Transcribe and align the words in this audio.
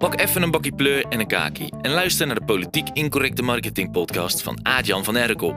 Pak 0.00 0.20
even 0.20 0.42
een 0.42 0.50
bakje 0.50 0.72
pleur 0.72 1.04
en 1.08 1.20
een 1.20 1.26
kaki 1.26 1.68
en 1.80 1.90
luister 1.90 2.26
naar 2.26 2.38
de 2.38 2.44
Politiek 2.44 2.88
Incorrecte 2.92 3.42
Marketing 3.42 3.90
podcast 3.90 4.42
van 4.42 4.66
Aad-Jan 4.66 5.04
van 5.04 5.16
Erkel. 5.16 5.54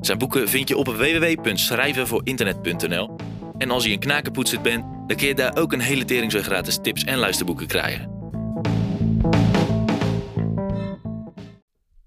Zijn 0.00 0.18
boeken 0.18 0.48
vind 0.48 0.68
je 0.68 0.76
op 0.76 0.86
www.schrijvenvoorinternet.nl 0.86 3.16
en 3.58 3.70
als 3.70 3.84
je 3.84 3.90
een 3.90 3.98
knakenpoetser 3.98 4.60
bent, 4.60 4.82
dan 4.82 5.16
kun 5.16 5.26
je 5.26 5.34
daar 5.34 5.56
ook 5.56 5.72
een 5.72 5.80
hele 5.80 6.04
tering 6.04 6.32
zo 6.32 6.40
gratis 6.40 6.78
tips 6.82 7.04
en 7.04 7.18
luisterboeken 7.18 7.66
krijgen. 7.66 8.12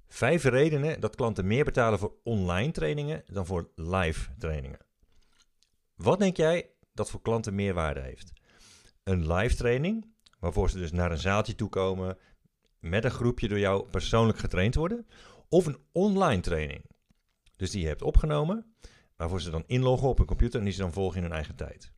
Vijf 0.07 0.43
redenen 0.43 0.99
dat 0.99 1.15
klanten 1.15 1.47
meer 1.47 1.65
betalen 1.65 1.99
voor 1.99 2.13
online 2.23 2.71
trainingen 2.71 3.23
dan 3.25 3.45
voor 3.45 3.69
live 3.75 4.29
trainingen. 4.37 4.79
Wat 5.95 6.19
denk 6.19 6.37
jij 6.37 6.69
dat 6.93 7.09
voor 7.09 7.21
klanten 7.21 7.55
meer 7.55 7.73
waarde 7.73 8.01
heeft? 8.01 8.31
Een 9.03 9.33
live 9.33 9.55
training, 9.55 10.15
waarvoor 10.39 10.69
ze 10.69 10.77
dus 10.77 10.91
naar 10.91 11.11
een 11.11 11.17
zaaltje 11.17 11.55
toe 11.55 11.69
komen, 11.69 12.17
met 12.79 13.03
een 13.03 13.11
groepje 13.11 13.47
door 13.47 13.59
jou 13.59 13.89
persoonlijk 13.89 14.37
getraind 14.37 14.75
worden, 14.75 15.07
of 15.49 15.65
een 15.65 15.77
online 15.91 16.41
training, 16.41 16.85
dus 17.55 17.71
die 17.71 17.81
je 17.81 17.87
hebt 17.87 18.01
opgenomen, 18.01 18.75
waarvoor 19.15 19.41
ze 19.41 19.49
dan 19.49 19.63
inloggen 19.67 20.07
op 20.07 20.19
een 20.19 20.25
computer 20.25 20.59
en 20.59 20.65
die 20.65 20.73
ze 20.73 20.81
dan 20.81 20.93
volgen 20.93 21.17
in 21.17 21.23
hun 21.23 21.33
eigen 21.33 21.55
tijd. 21.55 21.91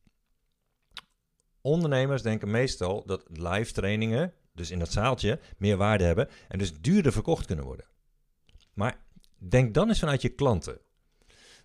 Ondernemers 1.60 2.22
denken 2.22 2.50
meestal 2.50 3.06
dat 3.06 3.24
live 3.28 3.72
trainingen, 3.72 4.34
dus 4.52 4.70
in 4.70 4.78
dat 4.78 4.92
zaaltje, 4.92 5.40
meer 5.58 5.76
waarde 5.76 6.04
hebben 6.04 6.28
en 6.48 6.58
dus 6.58 6.80
duurder 6.80 7.12
verkocht 7.12 7.46
kunnen 7.46 7.64
worden. 7.64 7.86
Maar 8.74 9.04
denk 9.38 9.74
dan 9.74 9.88
eens 9.88 9.98
vanuit 9.98 10.22
je 10.22 10.28
klanten. 10.28 10.80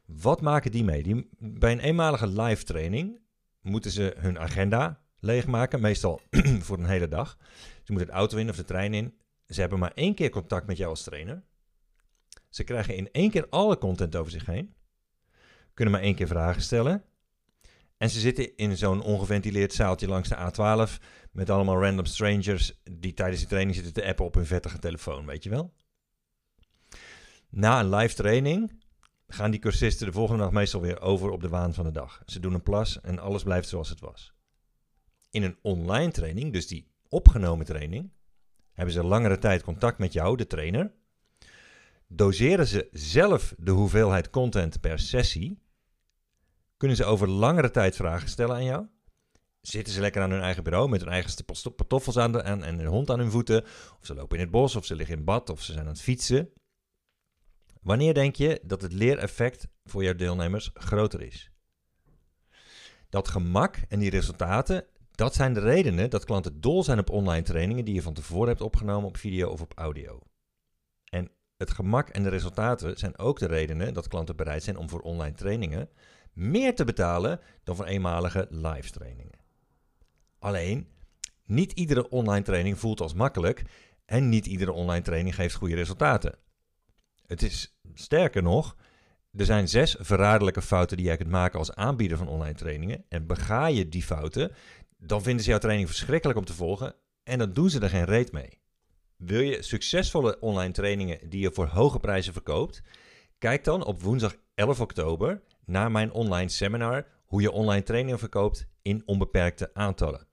Wat 0.05 0.41
maken 0.41 0.71
die 0.71 0.83
mee? 0.83 1.03
Die, 1.03 1.29
bij 1.37 1.71
een 1.71 1.79
eenmalige 1.79 2.27
live 2.27 2.63
training 2.63 3.19
moeten 3.61 3.91
ze 3.91 4.15
hun 4.17 4.39
agenda 4.39 5.04
leegmaken, 5.19 5.81
meestal 5.81 6.21
voor 6.65 6.77
een 6.77 6.85
hele 6.85 7.07
dag. 7.07 7.37
Ze 7.83 7.91
moeten 7.91 8.09
de 8.09 8.17
auto 8.17 8.37
in 8.37 8.49
of 8.49 8.55
de 8.55 8.63
trein 8.63 8.93
in. 8.93 9.17
Ze 9.47 9.59
hebben 9.59 9.79
maar 9.79 9.91
één 9.93 10.15
keer 10.15 10.29
contact 10.29 10.67
met 10.67 10.77
jou 10.77 10.89
als 10.89 11.03
trainer. 11.03 11.43
Ze 12.49 12.63
krijgen 12.63 12.95
in 12.95 13.11
één 13.11 13.29
keer 13.29 13.47
alle 13.49 13.77
content 13.77 14.15
over 14.15 14.31
zich 14.31 14.45
heen. 14.45 14.75
Kunnen 15.73 15.93
maar 15.93 16.03
één 16.03 16.15
keer 16.15 16.27
vragen 16.27 16.61
stellen. 16.61 17.03
En 17.97 18.09
ze 18.09 18.19
zitten 18.19 18.55
in 18.55 18.77
zo'n 18.77 19.01
ongeventileerd 19.01 19.73
zaaltje 19.73 20.07
langs 20.07 20.29
de 20.29 20.35
A12 20.35 21.03
met 21.31 21.49
allemaal 21.49 21.81
random 21.81 22.05
strangers 22.05 22.81
die 22.83 23.13
tijdens 23.13 23.39
die 23.39 23.49
training 23.49 23.75
zitten 23.75 23.93
te 23.93 24.05
appen 24.05 24.25
op 24.25 24.35
hun 24.35 24.45
vettige 24.45 24.79
telefoon, 24.79 25.25
weet 25.25 25.43
je 25.43 25.49
wel? 25.49 25.73
Na 27.49 27.79
een 27.79 27.95
live 27.95 28.15
training 28.15 28.83
gaan 29.27 29.51
die 29.51 29.59
cursisten 29.59 30.05
de 30.05 30.13
volgende 30.13 30.43
dag 30.43 30.51
meestal 30.51 30.81
weer 30.81 31.01
over 31.01 31.29
op 31.29 31.41
de 31.41 31.49
waan 31.49 31.73
van 31.73 31.85
de 31.85 31.91
dag. 31.91 32.21
Ze 32.25 32.39
doen 32.39 32.53
een 32.53 32.63
plas 32.63 33.01
en 33.01 33.19
alles 33.19 33.43
blijft 33.43 33.67
zoals 33.67 33.89
het 33.89 33.99
was. 33.99 34.34
In 35.35 35.43
een 35.43 35.57
online 35.61 36.11
training, 36.11 36.53
dus 36.53 36.67
die 36.67 36.87
opgenomen 37.09 37.65
training, 37.65 38.11
hebben 38.73 38.93
ze 38.93 39.03
langere 39.03 39.37
tijd 39.37 39.63
contact 39.63 39.97
met 39.97 40.13
jou, 40.13 40.37
de 40.37 40.47
trainer. 40.47 40.93
Doseren 42.07 42.67
ze 42.67 42.87
zelf 42.91 43.53
de 43.57 43.71
hoeveelheid 43.71 44.29
content 44.29 44.81
per 44.81 44.99
sessie. 44.99 45.61
Kunnen 46.77 46.97
ze 46.97 47.05
over 47.05 47.29
langere 47.29 47.71
tijd 47.71 47.95
vragen 47.95 48.29
stellen 48.29 48.55
aan 48.55 48.63
jou. 48.63 48.85
Zitten 49.61 49.93
ze 49.93 49.99
lekker 49.99 50.21
aan 50.21 50.31
hun 50.31 50.41
eigen 50.41 50.63
bureau 50.63 50.89
met 50.89 51.01
hun 51.01 51.09
eigen 51.09 51.45
patoffels 51.75 52.17
aan, 52.17 52.31
de, 52.31 52.39
en 52.39 52.63
hun 52.63 52.85
hond 52.85 53.09
aan 53.09 53.19
hun 53.19 53.31
voeten. 53.31 53.63
Of 53.63 53.99
ze 54.01 54.13
lopen 54.13 54.37
in 54.37 54.43
het 54.43 54.51
bos, 54.51 54.75
of 54.75 54.85
ze 54.85 54.95
liggen 54.95 55.17
in 55.17 55.23
bad, 55.23 55.49
of 55.49 55.61
ze 55.61 55.71
zijn 55.71 55.85
aan 55.85 55.91
het 55.91 56.01
fietsen. 56.01 56.49
Wanneer 57.81 58.13
denk 58.13 58.35
je 58.35 58.59
dat 58.63 58.81
het 58.81 58.93
leereffect 58.93 59.67
voor 59.85 60.03
jouw 60.03 60.15
deelnemers 60.15 60.71
groter 60.73 61.21
is? 61.21 61.51
Dat 63.09 63.27
gemak 63.27 63.75
en 63.87 63.99
die 63.99 64.09
resultaten, 64.09 64.85
dat 65.15 65.33
zijn 65.33 65.53
de 65.53 65.59
redenen 65.59 66.09
dat 66.09 66.25
klanten 66.25 66.61
dol 66.61 66.83
zijn 66.83 66.99
op 66.99 67.09
online 67.09 67.43
trainingen 67.43 67.85
die 67.85 67.93
je 67.93 68.01
van 68.01 68.13
tevoren 68.13 68.47
hebt 68.47 68.61
opgenomen 68.61 69.07
op 69.07 69.17
video 69.17 69.49
of 69.49 69.61
op 69.61 69.73
audio. 69.75 70.19
En 71.05 71.31
het 71.57 71.71
gemak 71.71 72.09
en 72.09 72.23
de 72.23 72.29
resultaten 72.29 72.97
zijn 72.97 73.17
ook 73.17 73.39
de 73.39 73.47
redenen 73.47 73.93
dat 73.93 74.07
klanten 74.07 74.35
bereid 74.35 74.63
zijn 74.63 74.77
om 74.77 74.89
voor 74.89 75.01
online 75.01 75.35
trainingen 75.35 75.89
meer 76.33 76.75
te 76.75 76.85
betalen 76.85 77.39
dan 77.63 77.75
voor 77.75 77.85
eenmalige 77.85 78.47
live 78.49 78.91
trainingen. 78.91 79.39
Alleen, 80.39 80.87
niet 81.45 81.71
iedere 81.71 82.09
online 82.09 82.43
training 82.43 82.79
voelt 82.79 83.01
als 83.01 83.13
makkelijk 83.13 83.61
en 84.05 84.29
niet 84.29 84.45
iedere 84.45 84.71
online 84.71 85.03
training 85.03 85.35
geeft 85.35 85.55
goede 85.55 85.75
resultaten. 85.75 86.35
Het 87.25 87.41
is 87.41 87.79
sterker 87.93 88.43
nog, 88.43 88.75
er 89.37 89.45
zijn 89.45 89.67
zes 89.67 89.95
verraderlijke 89.99 90.61
fouten 90.61 90.97
die 90.97 91.05
jij 91.05 91.17
kunt 91.17 91.29
maken 91.29 91.59
als 91.59 91.73
aanbieder 91.73 92.17
van 92.17 92.27
online 92.27 92.55
trainingen. 92.55 93.05
En 93.09 93.27
bega 93.27 93.67
je 93.67 93.89
die 93.89 94.03
fouten, 94.03 94.51
dan 94.97 95.23
vinden 95.23 95.43
ze 95.43 95.49
jouw 95.49 95.59
training 95.59 95.87
verschrikkelijk 95.87 96.39
om 96.39 96.45
te 96.45 96.53
volgen 96.53 96.95
en 97.23 97.37
dan 97.39 97.53
doen 97.53 97.69
ze 97.69 97.79
er 97.79 97.89
geen 97.89 98.05
reet 98.05 98.31
mee. 98.31 98.59
Wil 99.17 99.39
je 99.39 99.61
succesvolle 99.61 100.39
online 100.39 100.73
trainingen 100.73 101.29
die 101.29 101.41
je 101.41 101.51
voor 101.53 101.67
hoge 101.67 101.99
prijzen 101.99 102.33
verkoopt? 102.33 102.81
Kijk 103.37 103.63
dan 103.63 103.85
op 103.85 104.01
woensdag 104.01 104.35
11 104.55 104.81
oktober 104.81 105.41
naar 105.65 105.91
mijn 105.91 106.11
online 106.11 106.49
seminar 106.49 107.07
hoe 107.25 107.41
je 107.41 107.51
online 107.51 107.83
trainingen 107.83 108.19
verkoopt 108.19 108.67
in 108.81 109.03
onbeperkte 109.05 109.73
aantallen. 109.73 110.27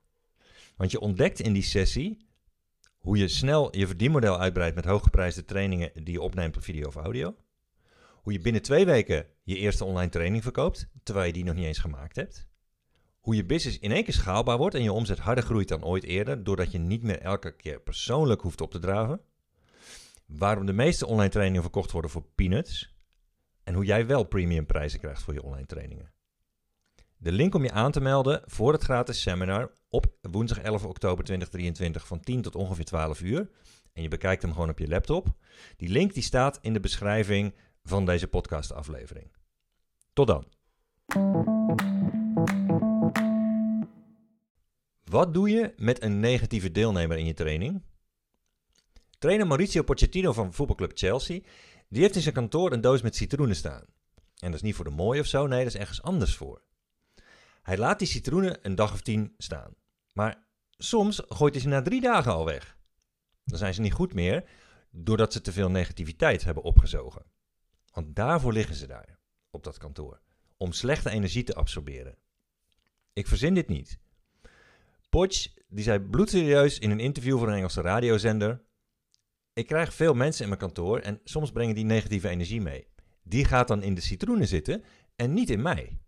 Want 0.77 0.91
je 0.91 1.00
ontdekt 1.00 1.41
in 1.41 1.53
die 1.53 1.62
sessie 1.62 2.27
hoe 2.99 3.17
je 3.17 3.29
snel 3.29 3.77
je 3.77 3.87
verdienmodel 3.87 4.39
uitbreidt 4.39 4.75
met 4.75 4.84
hooggeprijsde 4.84 5.44
trainingen 5.44 5.91
die 5.94 6.12
je 6.12 6.21
opneemt 6.21 6.56
op 6.56 6.62
video 6.62 6.87
of 6.87 6.97
audio. 6.97 7.37
Hoe 8.23 8.33
je 8.33 8.41
binnen 8.41 8.62
twee 8.62 8.84
weken 8.84 9.27
je 9.43 9.56
eerste 9.56 9.84
online 9.84 10.11
training 10.11 10.43
verkoopt, 10.43 10.89
terwijl 11.03 11.27
je 11.27 11.33
die 11.33 11.44
nog 11.44 11.55
niet 11.55 11.65
eens 11.65 11.79
gemaakt 11.79 12.17
hebt. 12.17 12.49
Hoe 13.22 13.34
je 13.34 13.44
business 13.44 13.78
in 13.78 13.93
één 13.93 14.05
keer 14.05 14.15
schaalbaar 14.15 14.56
wordt 14.56 14.75
en 14.75 14.83
je 14.83 14.93
omzet 14.93 15.19
harder 15.19 15.44
groeit 15.44 15.69
dan 15.69 15.84
ooit 15.84 16.05
eerder, 16.05 16.44
doordat 16.44 16.72
je 16.72 16.78
niet 16.78 17.03
meer 17.03 17.19
elke 17.19 17.56
keer 17.56 17.81
persoonlijk 17.81 18.41
hoeft 18.41 18.60
op 18.60 18.71
te 18.71 18.78
dragen. 18.78 19.21
Waarom 20.27 20.66
de 20.66 20.72
meeste 20.72 21.06
online 21.06 21.31
trainingen 21.31 21.62
verkocht 21.62 21.91
worden 21.91 22.11
voor 22.11 22.25
peanuts. 22.34 22.94
En 23.65 23.75
hoe 23.75 23.84
jij 23.84 24.06
wel 24.06 24.25
premium 24.25 24.66
prijzen 24.66 24.99
krijgt 25.00 25.22
voor 25.22 25.34
je 25.34 25.43
online 25.43 25.66
trainingen. 25.66 26.12
De 27.16 27.32
link 27.32 27.55
om 27.55 27.62
je 27.62 27.72
aan 27.72 27.93
te 27.93 28.00
melden 28.00 28.43
voor 28.44 28.72
het 28.72 28.82
gratis 28.82 29.22
seminar 29.22 29.71
op 29.88 30.06
woensdag 30.21 30.59
11 30.59 30.84
oktober 30.84 31.25
2023 31.25 32.06
van 32.06 32.21
10 32.21 32.43
tot 32.43 32.55
ongeveer 32.55 32.84
12 32.84 33.21
uur. 33.21 33.50
En 33.93 34.03
je 34.03 34.09
bekijkt 34.09 34.43
hem 34.43 34.53
gewoon 34.53 34.71
op 34.71 34.78
je 34.78 34.88
laptop. 34.88 35.27
Die 35.77 35.88
link 35.88 36.15
die 36.15 36.22
staat 36.22 36.59
in 36.62 36.72
de 36.72 36.81
beschrijving 36.81 37.55
van 37.84 38.06
deze 38.06 38.28
podcastaflevering. 38.28 39.31
Tot 40.12 40.27
dan. 40.27 40.44
Wat 45.12 45.34
doe 45.34 45.50
je 45.50 45.73
met 45.77 46.03
een 46.03 46.21
negatieve 46.21 46.71
deelnemer 46.71 47.19
in 47.19 47.25
je 47.25 47.34
training? 47.34 47.83
Trainer 49.19 49.47
Mauricio 49.47 49.83
Pochettino 49.83 50.33
van 50.33 50.53
voetbalclub 50.53 50.93
Chelsea, 50.95 51.41
die 51.89 52.03
heeft 52.03 52.15
in 52.15 52.21
zijn 52.21 52.34
kantoor 52.34 52.73
een 52.73 52.81
doos 52.81 53.03
met 53.03 53.17
citroenen 53.17 53.56
staan. 53.56 53.84
En 54.15 54.50
dat 54.50 54.55
is 54.55 54.62
niet 54.62 54.75
voor 54.75 54.84
de 54.84 54.91
mooi 54.91 55.21
of 55.21 55.27
zo, 55.27 55.47
nee, 55.47 55.65
dat 55.65 55.75
is 55.75 55.81
ergens 55.81 56.03
anders 56.03 56.37
voor. 56.37 56.62
Hij 57.62 57.78
laat 57.78 57.99
die 57.99 58.09
citroenen 58.09 58.59
een 58.62 58.75
dag 58.75 58.93
of 58.93 59.00
tien 59.00 59.34
staan. 59.39 59.75
Maar 60.12 60.47
soms 60.77 61.23
gooit 61.29 61.53
hij 61.53 61.62
ze 61.62 61.69
na 61.69 61.83
drie 61.83 62.00
dagen 62.00 62.33
al 62.33 62.44
weg. 62.44 62.77
Dan 63.44 63.59
zijn 63.59 63.75
ze 63.75 63.81
niet 63.81 63.93
goed 63.93 64.15
meer, 64.15 64.49
doordat 64.91 65.33
ze 65.33 65.41
te 65.41 65.53
veel 65.53 65.71
negativiteit 65.71 66.44
hebben 66.44 66.62
opgezogen. 66.62 67.25
Want 67.93 68.17
daarvoor 68.17 68.53
liggen 68.53 68.75
ze 68.75 68.87
daar, 68.87 69.19
op 69.50 69.65
dat 69.65 69.79
kantoor, 69.79 70.21
om 70.56 70.73
slechte 70.73 71.11
energie 71.11 71.44
te 71.44 71.55
absorberen. 71.55 72.19
Ik 73.12 73.27
verzin 73.27 73.55
dit 73.55 73.69
niet. 73.69 74.01
Potch 75.12 75.49
die 75.69 75.84
zei 75.84 76.00
bloedserieus 76.00 76.78
in 76.78 76.91
een 76.91 77.00
interview 77.00 77.39
voor 77.39 77.49
een 77.49 77.55
Engelse 77.55 77.81
radiozender: 77.81 78.62
Ik 79.53 79.67
krijg 79.67 79.95
veel 79.95 80.15
mensen 80.15 80.43
in 80.43 80.49
mijn 80.49 80.61
kantoor 80.61 80.99
en 80.99 81.21
soms 81.25 81.53
brengen 81.53 81.75
die 81.75 81.84
negatieve 81.84 82.28
energie 82.28 82.61
mee. 82.61 82.87
Die 83.23 83.45
gaat 83.45 83.69
dan 83.69 83.83
in 83.83 83.95
de 83.95 84.00
citroenen 84.00 84.49
zitten 84.49 84.84
en 85.17 85.33
niet 85.33 85.50
in 85.50 85.62
mij. 85.62 85.99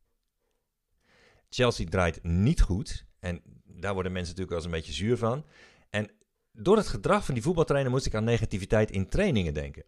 Chelsea 1.48 1.86
draait 1.86 2.22
niet 2.22 2.60
goed 2.60 3.06
en 3.20 3.42
daar 3.64 3.94
worden 3.94 4.12
mensen 4.12 4.36
natuurlijk 4.36 4.48
wel 4.48 4.58
eens 4.58 4.66
een 4.66 4.80
beetje 4.84 5.04
zuur 5.04 5.16
van. 5.16 5.44
En 5.90 6.10
door 6.52 6.76
het 6.76 6.88
gedrag 6.88 7.24
van 7.24 7.34
die 7.34 7.42
voetbaltrainer 7.42 7.90
moest 7.90 8.06
ik 8.06 8.14
aan 8.14 8.24
negativiteit 8.24 8.90
in 8.90 9.08
trainingen 9.08 9.54
denken. 9.54 9.84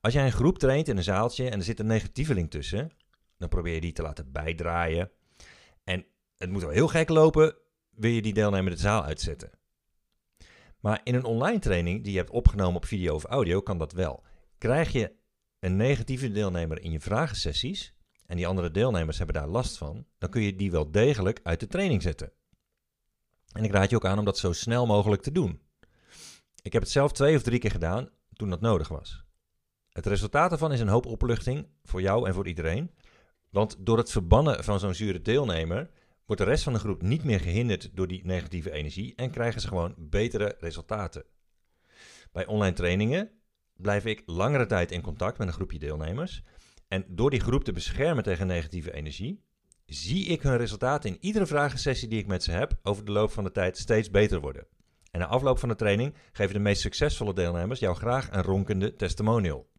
Als 0.00 0.12
jij 0.12 0.24
een 0.24 0.32
groep 0.32 0.58
traint 0.58 0.88
in 0.88 0.96
een 0.96 1.02
zaaltje 1.02 1.48
en 1.48 1.58
er 1.58 1.64
zit 1.64 1.78
een 1.78 1.86
negatieveling 1.86 2.50
tussen, 2.50 2.90
dan 3.38 3.48
probeer 3.48 3.74
je 3.74 3.80
die 3.80 3.92
te 3.92 4.02
laten 4.02 4.32
bijdraaien. 4.32 5.10
En 5.84 6.06
het 6.36 6.50
moet 6.50 6.62
wel 6.62 6.70
heel 6.70 6.88
gek 6.88 7.08
lopen, 7.08 7.56
wil 7.98 8.10
je 8.10 8.22
die 8.22 8.34
deelnemer 8.34 8.70
de 8.70 8.76
zaal 8.78 9.04
uitzetten. 9.04 9.50
Maar 10.80 11.00
in 11.04 11.14
een 11.14 11.24
online 11.24 11.58
training 11.58 12.02
die 12.02 12.12
je 12.12 12.18
hebt 12.18 12.30
opgenomen 12.30 12.76
op 12.76 12.84
video 12.84 13.14
of 13.14 13.24
audio 13.24 13.60
kan 13.60 13.78
dat 13.78 13.92
wel. 13.92 14.24
Krijg 14.58 14.92
je 14.92 15.12
een 15.60 15.76
negatieve 15.76 16.30
deelnemer 16.30 16.82
in 16.82 16.90
je 16.90 17.00
vragensessies 17.00 17.94
en 18.26 18.36
die 18.36 18.46
andere 18.46 18.70
deelnemers 18.70 19.18
hebben 19.18 19.36
daar 19.36 19.48
last 19.48 19.78
van, 19.78 20.06
dan 20.18 20.30
kun 20.30 20.42
je 20.42 20.56
die 20.56 20.70
wel 20.70 20.90
degelijk 20.90 21.40
uit 21.42 21.60
de 21.60 21.66
training 21.66 22.02
zetten. 22.02 22.32
En 23.52 23.64
ik 23.64 23.72
raad 23.72 23.90
je 23.90 23.96
ook 23.96 24.06
aan 24.06 24.18
om 24.18 24.24
dat 24.24 24.38
zo 24.38 24.52
snel 24.52 24.86
mogelijk 24.86 25.22
te 25.22 25.32
doen. 25.32 25.60
Ik 26.62 26.72
heb 26.72 26.82
het 26.82 26.90
zelf 26.90 27.12
twee 27.12 27.36
of 27.36 27.42
drie 27.42 27.58
keer 27.58 27.70
gedaan 27.70 28.08
toen 28.32 28.50
dat 28.50 28.60
nodig 28.60 28.88
was. 28.88 29.24
Het 29.92 30.06
resultaat 30.06 30.50
daarvan 30.50 30.72
is 30.72 30.80
een 30.80 30.88
hoop 30.88 31.06
opluchting 31.06 31.66
voor 31.84 32.00
jou 32.00 32.26
en 32.26 32.34
voor 32.34 32.46
iedereen. 32.46 32.90
Want 33.50 33.76
door 33.78 33.98
het 33.98 34.10
verbannen 34.10 34.64
van 34.64 34.80
zo'n 34.80 34.94
zure 34.94 35.22
deelnemer 35.22 35.90
wordt 36.28 36.42
de 36.42 36.48
rest 36.48 36.64
van 36.64 36.72
de 36.72 36.78
groep 36.78 37.02
niet 37.02 37.24
meer 37.24 37.40
gehinderd 37.40 37.90
door 37.94 38.08
die 38.08 38.24
negatieve 38.24 38.70
energie 38.70 39.12
en 39.16 39.30
krijgen 39.30 39.60
ze 39.60 39.68
gewoon 39.68 39.94
betere 39.98 40.56
resultaten. 40.58 41.24
Bij 42.32 42.46
online 42.46 42.74
trainingen 42.74 43.30
blijf 43.76 44.04
ik 44.04 44.22
langere 44.26 44.66
tijd 44.66 44.92
in 44.92 45.00
contact 45.00 45.38
met 45.38 45.48
een 45.48 45.54
groepje 45.54 45.78
deelnemers. 45.78 46.42
En 46.88 47.04
door 47.08 47.30
die 47.30 47.40
groep 47.40 47.64
te 47.64 47.72
beschermen 47.72 48.22
tegen 48.22 48.46
negatieve 48.46 48.92
energie, 48.92 49.44
zie 49.86 50.26
ik 50.26 50.42
hun 50.42 50.56
resultaten 50.56 51.10
in 51.10 51.18
iedere 51.20 51.46
vragensessie 51.46 52.08
die 52.08 52.18
ik 52.18 52.26
met 52.26 52.42
ze 52.42 52.50
heb 52.50 52.78
over 52.82 53.04
de 53.04 53.12
loop 53.12 53.30
van 53.30 53.44
de 53.44 53.52
tijd 53.52 53.78
steeds 53.78 54.10
beter 54.10 54.40
worden. 54.40 54.66
En 55.10 55.20
na 55.20 55.26
afloop 55.26 55.58
van 55.58 55.68
de 55.68 55.74
training 55.74 56.14
geven 56.32 56.54
de 56.54 56.60
meest 56.60 56.80
succesvolle 56.80 57.34
deelnemers 57.34 57.80
jou 57.80 57.96
graag 57.96 58.30
een 58.30 58.42
ronkende 58.42 58.96
testimonial. 58.96 59.70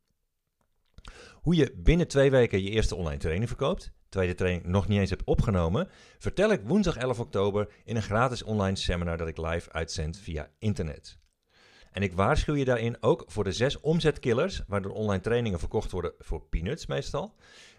Hoe 1.34 1.56
je 1.56 1.74
binnen 1.78 2.08
twee 2.08 2.32
weken 2.32 2.64
je 2.64 2.70
eerste 2.70 2.96
online 2.96 3.20
training 3.20 3.48
verkoopt, 3.48 3.92
tweede 4.10 4.36
training 4.36 4.66
nog 4.66 4.88
niet 4.88 5.00
eens 5.00 5.10
hebt 5.10 5.24
opgenomen, 5.24 5.90
vertel 6.18 6.52
ik 6.52 6.62
woensdag 6.64 6.98
11 6.98 7.20
oktober 7.20 7.70
in 7.84 7.96
een 7.96 8.02
gratis 8.02 8.44
online 8.44 8.76
seminar 8.76 9.18
dat 9.18 9.28
ik 9.28 9.38
live 9.38 9.72
uitzend 9.72 10.18
via 10.18 10.50
internet. 10.60 11.20
En 11.92 12.02
ik 12.02 12.14
waarschuw 12.14 12.56
je 12.56 12.66
daarin 12.66 12.98
ook 13.00 13.24
voor 13.28 13.44
de 13.44 13.52
zes 13.52 13.80
omzetkillers, 13.80 14.64
waardoor 14.68 14.92
online 14.92 15.22
trainingen 15.22 15.60
verkocht 15.60 15.92
worden 15.92 16.14
voor 16.18 16.42
peanuts 16.42 16.86
meestal. 16.86 17.36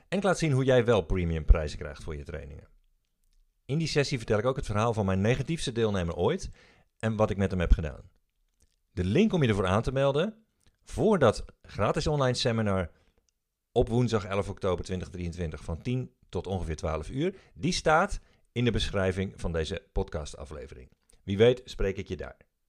En 0.08 0.18
ik 0.18 0.24
laat 0.24 0.38
zien 0.38 0.52
hoe 0.52 0.64
jij 0.64 0.84
wel 0.84 1.02
premium 1.02 1.44
prijzen 1.44 1.78
krijgt 1.78 2.02
voor 2.02 2.16
je 2.16 2.24
trainingen. 2.24 2.68
In 3.64 3.78
die 3.78 3.88
sessie 3.88 4.18
vertel 4.18 4.38
ik 4.38 4.44
ook 4.44 4.56
het 4.56 4.66
verhaal 4.66 4.94
van 4.94 5.06
mijn 5.06 5.20
negatiefste 5.20 5.72
deelnemer 5.72 6.14
ooit 6.14 6.50
en 6.98 7.16
wat 7.16 7.30
ik 7.30 7.36
met 7.36 7.50
hem 7.50 7.60
heb 7.60 7.72
gedaan. 7.72 8.10
De 8.92 9.04
link 9.04 9.32
om 9.32 9.42
je 9.42 9.48
ervoor 9.48 9.66
aan 9.66 9.82
te 9.82 9.92
melden 9.92 10.44
voor 10.82 11.18
dat 11.18 11.44
gratis 11.62 12.06
online 12.06 12.34
seminar 12.34 12.90
op 13.72 13.88
woensdag 13.88 14.24
11 14.24 14.48
oktober 14.48 14.84
2023 14.84 15.64
van 15.64 15.82
10 15.82 16.14
tot 16.30 16.46
ongeveer 16.46 16.76
12 16.76 17.10
uur, 17.10 17.34
die 17.54 17.72
staat 17.72 18.20
in 18.52 18.64
de 18.64 18.70
beschrijving 18.70 19.32
van 19.36 19.52
deze 19.52 19.82
podcastaflevering. 19.92 20.88
Wie 21.22 21.36
weet 21.36 21.62
spreek 21.64 21.96
ik 21.96 22.08
je 22.08 22.16
daar. 22.16 22.36